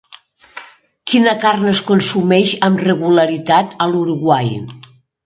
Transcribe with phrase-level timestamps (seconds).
[1.11, 4.51] Quina carn es consumeix amb regularitat a l'Uruguai?